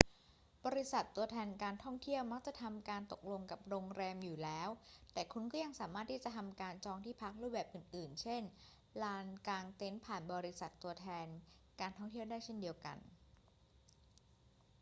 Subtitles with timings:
[0.65, 4.69] บริษัทตัวแทนการท่องเที่ยวมักจะทำการตกลงกับโรงแรมอยู่แล้ว
[5.13, 8.43] แต่คุณก็ยังสามารถที่จะทำการจองที่พักรูปแบบอื่น ๆ เช่น
[9.01, 11.27] ลานกางเต็นท์ผ่านบริษัทตัวแทน
[11.81, 12.97] การท่องเที่ยวได้เช่นกัน